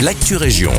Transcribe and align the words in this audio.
l'actu 0.00 0.36
région. 0.36 0.72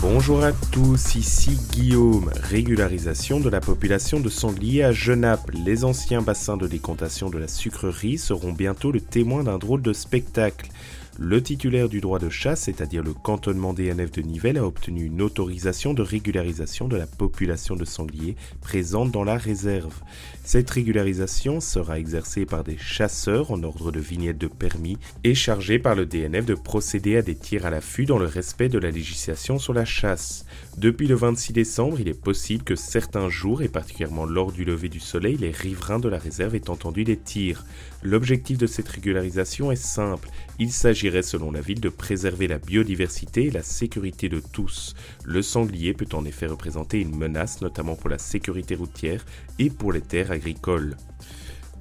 Bonjour 0.00 0.42
à 0.42 0.52
tous, 0.52 1.14
ici 1.16 1.58
Guillaume. 1.70 2.30
Régularisation 2.42 3.40
de 3.40 3.50
la 3.50 3.60
population 3.60 4.20
de 4.20 4.30
sangliers 4.30 4.82
à 4.82 4.90
Genappe. 4.92 5.50
Les 5.52 5.84
anciens 5.84 6.22
bassins 6.22 6.56
de 6.56 6.66
décontation 6.66 7.28
de 7.28 7.38
la 7.38 7.48
sucrerie 7.48 8.16
seront 8.16 8.52
bientôt 8.52 8.90
le 8.90 9.00
témoin 9.00 9.44
d'un 9.44 9.58
drôle 9.58 9.82
de 9.82 9.92
spectacle. 9.92 10.70
Le 11.18 11.42
titulaire 11.42 11.90
du 11.90 12.00
droit 12.00 12.18
de 12.18 12.30
chasse, 12.30 12.62
c'est-à-dire 12.62 13.02
le 13.02 13.12
cantonnement 13.12 13.74
DNF 13.74 14.12
de 14.12 14.22
Nivelles, 14.22 14.56
a 14.56 14.64
obtenu 14.64 15.04
une 15.04 15.20
autorisation 15.20 15.92
de 15.92 16.00
régularisation 16.00 16.88
de 16.88 16.96
la 16.96 17.06
population 17.06 17.76
de 17.76 17.84
sangliers 17.84 18.34
présente 18.62 19.12
dans 19.12 19.22
la 19.22 19.36
réserve. 19.36 19.94
Cette 20.42 20.70
régularisation 20.70 21.60
sera 21.60 21.98
exercée 21.98 22.46
par 22.46 22.64
des 22.64 22.78
chasseurs 22.78 23.50
en 23.50 23.62
ordre 23.62 23.92
de 23.92 24.00
vignette 24.00 24.38
de 24.38 24.46
permis 24.46 24.96
et 25.22 25.34
chargée 25.34 25.78
par 25.78 25.94
le 25.94 26.06
DNF 26.06 26.46
de 26.46 26.54
procéder 26.54 27.18
à 27.18 27.22
des 27.22 27.36
tirs 27.36 27.66
à 27.66 27.70
l'affût 27.70 28.06
dans 28.06 28.18
le 28.18 28.26
respect 28.26 28.70
de 28.70 28.78
la 28.78 28.90
législation 28.90 29.58
sur 29.58 29.74
la 29.74 29.84
chasse. 29.84 30.46
Depuis 30.78 31.08
le 31.08 31.14
26 31.14 31.52
décembre, 31.52 32.00
il 32.00 32.08
est 32.08 32.18
possible 32.18 32.64
que 32.64 32.74
certains 32.74 33.28
jours, 33.28 33.60
et 33.60 33.68
particulièrement 33.68 34.24
lors 34.24 34.50
du 34.50 34.64
lever 34.64 34.88
du 34.88 35.00
soleil, 35.00 35.36
les 35.36 35.50
riverains 35.50 36.00
de 36.00 36.08
la 36.08 36.18
réserve 36.18 36.54
aient 36.54 36.70
entendu 36.70 37.04
des 37.04 37.18
tirs. 37.18 37.66
L'objectif 38.02 38.56
de 38.56 38.66
cette 38.66 38.88
régularisation 38.88 39.70
est 39.70 39.76
simple. 39.76 40.28
Il 40.62 40.70
s'agirait 40.70 41.22
selon 41.22 41.50
la 41.50 41.60
ville 41.60 41.80
de 41.80 41.88
préserver 41.88 42.46
la 42.46 42.58
biodiversité 42.58 43.46
et 43.46 43.50
la 43.50 43.64
sécurité 43.64 44.28
de 44.28 44.38
tous. 44.38 44.94
Le 45.24 45.42
sanglier 45.42 45.92
peut 45.92 46.06
en 46.12 46.24
effet 46.24 46.46
représenter 46.46 47.00
une 47.00 47.16
menace 47.16 47.62
notamment 47.62 47.96
pour 47.96 48.08
la 48.08 48.18
sécurité 48.18 48.76
routière 48.76 49.24
et 49.58 49.70
pour 49.70 49.92
les 49.92 50.02
terres 50.02 50.30
agricoles. 50.30 50.96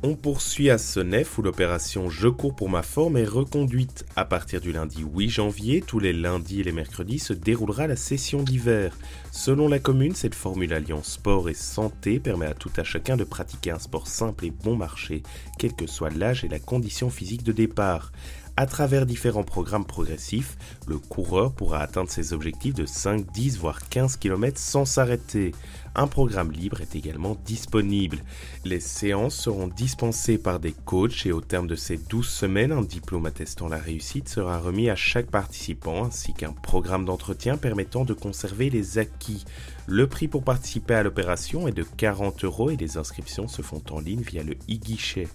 On 0.03 0.15
poursuit 0.15 0.71
à 0.71 0.79
Senef 0.79 1.37
où 1.37 1.43
l'opération 1.43 2.09
Je 2.09 2.27
cours 2.27 2.55
pour 2.55 2.69
ma 2.69 2.81
forme 2.81 3.17
est 3.17 3.23
reconduite. 3.23 4.03
À 4.15 4.25
partir 4.25 4.59
du 4.59 4.71
lundi 4.71 5.03
8 5.03 5.29
janvier, 5.29 5.83
tous 5.85 5.99
les 5.99 6.11
lundis 6.11 6.61
et 6.61 6.63
les 6.63 6.71
mercredis 6.71 7.19
se 7.19 7.33
déroulera 7.33 7.85
la 7.85 7.95
session 7.95 8.41
d'hiver. 8.41 8.97
Selon 9.31 9.67
la 9.67 9.77
commune, 9.77 10.15
cette 10.15 10.33
formule 10.33 10.73
alliant 10.73 11.03
sport 11.03 11.49
et 11.49 11.53
santé 11.53 12.19
permet 12.19 12.47
à 12.47 12.55
tout 12.55 12.71
à 12.77 12.83
chacun 12.83 13.15
de 13.15 13.23
pratiquer 13.23 13.69
un 13.69 13.77
sport 13.77 14.07
simple 14.07 14.47
et 14.47 14.49
bon 14.49 14.75
marché, 14.75 15.21
quel 15.59 15.75
que 15.75 15.85
soit 15.85 16.09
l'âge 16.09 16.43
et 16.43 16.49
la 16.49 16.57
condition 16.57 17.11
physique 17.11 17.43
de 17.43 17.51
départ. 17.51 18.11
À 18.57 18.65
travers 18.65 19.05
différents 19.05 19.43
programmes 19.43 19.85
progressifs, 19.85 20.57
le 20.85 20.99
coureur 20.99 21.53
pourra 21.53 21.79
atteindre 21.79 22.11
ses 22.11 22.33
objectifs 22.33 22.73
de 22.73 22.85
5, 22.85 23.31
10 23.31 23.57
voire 23.57 23.87
15 23.87 24.17
km 24.17 24.59
sans 24.59 24.83
s'arrêter. 24.83 25.53
Un 25.95 26.07
programme 26.07 26.51
libre 26.51 26.81
est 26.81 26.95
également 26.95 27.37
disponible. 27.45 28.19
Les 28.65 28.81
séances 28.81 29.35
seront 29.35 29.67
dispensées 29.67 30.37
par 30.37 30.59
des 30.59 30.73
coachs 30.73 31.25
et 31.25 31.31
au 31.31 31.39
terme 31.39 31.67
de 31.67 31.75
ces 31.75 31.97
12 31.97 32.27
semaines, 32.27 32.71
un 32.73 32.81
diplôme 32.81 33.25
attestant 33.25 33.69
la 33.69 33.77
réussite 33.77 34.27
sera 34.27 34.59
remis 34.59 34.89
à 34.89 34.95
chaque 34.95 35.31
participant 35.31 36.05
ainsi 36.05 36.33
qu'un 36.33 36.53
programme 36.53 37.05
d'entretien 37.05 37.55
permettant 37.57 38.03
de 38.03 38.13
conserver 38.13 38.69
les 38.69 38.97
acquis. 38.97 39.45
Le 39.87 40.07
prix 40.07 40.27
pour 40.27 40.43
participer 40.43 40.95
à 40.95 41.03
l'opération 41.03 41.67
est 41.67 41.73
de 41.73 41.83
40 41.83 42.43
euros 42.43 42.69
et 42.69 42.77
les 42.77 42.97
inscriptions 42.97 43.47
se 43.47 43.61
font 43.61 43.81
en 43.91 44.01
ligne 44.01 44.21
via 44.21 44.43
le 44.43 44.53
e-guichet. 44.69 45.27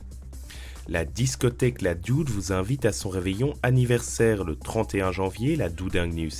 La 0.89 1.05
discothèque 1.05 1.83
La 1.83 1.97
Dude 1.97 2.31
vous 2.31 2.53
invite 2.53 2.84
à 2.84 2.92
son 2.92 3.09
réveillon 3.09 3.55
anniversaire 3.65 4.45
le 4.45 4.55
31 4.55 5.11
janvier. 5.11 5.56
La 5.56 5.69
Doudingue 5.69 6.15
New 6.15 6.31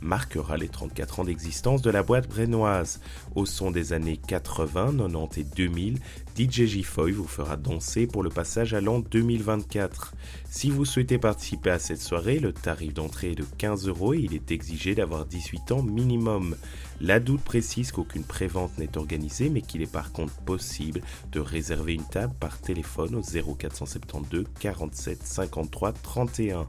marquera 0.00 0.56
les 0.56 0.68
34 0.68 1.20
ans 1.20 1.24
d'existence 1.24 1.82
de 1.82 1.90
la 1.90 2.02
boîte 2.02 2.26
brennoise. 2.26 3.00
Au 3.34 3.44
son 3.44 3.70
des 3.70 3.92
années 3.92 4.16
80, 4.16 4.94
90 4.96 5.38
et 5.38 5.44
2000, 5.44 5.98
DJ 6.36 6.64
J-Foy 6.64 7.12
vous 7.12 7.28
fera 7.28 7.56
danser 7.56 8.08
pour 8.08 8.24
le 8.24 8.28
passage 8.28 8.74
à 8.74 8.80
l'an 8.80 8.98
2024. 8.98 10.14
Si 10.50 10.68
vous 10.68 10.84
souhaitez 10.84 11.16
participer 11.16 11.70
à 11.70 11.78
cette 11.78 12.00
soirée, 12.00 12.40
le 12.40 12.52
tarif 12.52 12.92
d'entrée 12.92 13.32
est 13.32 13.36
de 13.36 13.46
15 13.58 13.86
euros 13.86 14.14
et 14.14 14.18
il 14.18 14.34
est 14.34 14.50
exigé 14.50 14.96
d'avoir 14.96 15.26
18 15.26 15.70
ans 15.70 15.82
minimum. 15.82 16.56
La 17.00 17.20
Doute 17.20 17.42
précise 17.42 17.92
qu'aucune 17.92 18.24
prévente 18.24 18.76
n'est 18.78 18.98
organisée 18.98 19.48
mais 19.48 19.62
qu'il 19.62 19.82
est 19.82 19.92
par 19.92 20.10
contre 20.10 20.34
possible 20.38 21.02
de 21.30 21.38
réserver 21.38 21.94
une 21.94 22.08
table 22.08 22.34
par 22.40 22.60
téléphone 22.60 23.14
au 23.14 23.22
0472 23.22 24.46
47 24.58 25.22
53 25.22 25.92
31. 25.92 26.66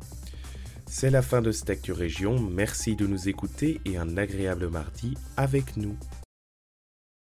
C'est 0.85 1.09
la 1.09 1.23
fin 1.23 1.41
de 1.41 1.51
cette 1.51 1.71
Actu 1.71 1.91
Région, 1.91 2.39
merci 2.39 2.95
de 2.95 3.07
nous 3.07 3.27
écouter 3.27 3.81
et 3.85 3.97
un 3.97 4.17
agréable 4.17 4.69
mardi 4.69 5.15
avec 5.35 5.75
nous. 5.77 5.97